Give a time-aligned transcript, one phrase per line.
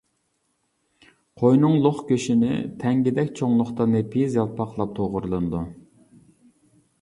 [1.41, 2.49] قوينىڭ لوق گۆشىنى
[2.85, 5.63] تەڭگىدەك چوڭلۇقتا نېپىز يالپاقلاپ توغرىلىنىدۇ.